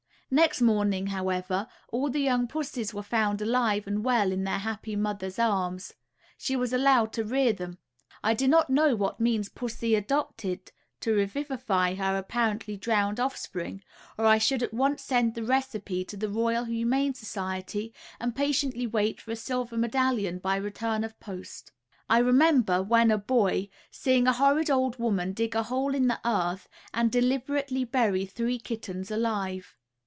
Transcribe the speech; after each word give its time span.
Next 0.33 0.61
morning, 0.61 1.07
however, 1.07 1.67
all 1.89 2.09
the 2.09 2.21
young 2.21 2.47
pussies 2.47 2.93
were 2.93 3.03
found 3.03 3.41
alive 3.41 3.85
and 3.85 4.01
well 4.01 4.31
in 4.31 4.45
their 4.45 4.59
happy 4.59 4.95
mother's 4.95 5.37
arms. 5.37 5.93
She 6.37 6.55
was 6.55 6.71
allowed 6.71 7.11
to 7.11 7.25
rear 7.25 7.51
them. 7.51 7.79
I 8.23 8.33
do 8.33 8.47
not 8.47 8.69
know 8.69 8.95
what 8.95 9.19
means 9.19 9.49
pussy 9.49 9.93
adopted 9.93 10.71
to 11.01 11.11
revivify 11.13 11.95
her 11.95 12.17
apparently 12.17 12.77
drowned 12.77 13.19
offspring, 13.19 13.83
or 14.17 14.25
I 14.25 14.37
should 14.37 14.63
at 14.63 14.73
once 14.73 15.01
send 15.03 15.35
the 15.35 15.43
recipe 15.43 16.05
to 16.05 16.15
the 16.15 16.29
Royal 16.29 16.63
Humane 16.63 17.13
Society, 17.13 17.93
and 18.17 18.33
patiently 18.33 18.87
wait 18.87 19.19
for 19.19 19.31
a 19.31 19.35
silver 19.35 19.75
medallion 19.75 20.39
by 20.39 20.55
return 20.55 21.03
of 21.03 21.19
post. 21.19 21.73
I 22.09 22.19
remember, 22.19 22.81
when 22.81 23.11
a 23.11 23.17
boy, 23.17 23.67
seeing 23.91 24.27
a 24.27 24.31
horrid 24.31 24.69
old 24.71 24.97
woman 24.97 25.33
dig 25.33 25.55
a 25.55 25.63
hole 25.63 25.93
in 25.93 26.07
the 26.07 26.21
earth 26.23 26.69
and 26.93 27.11
deliberately 27.11 27.83
bury 27.83 28.25
three 28.25 28.59
kittens 28.59 29.11
alive. 29.11 29.75